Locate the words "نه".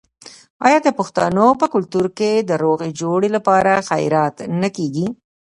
4.61-4.69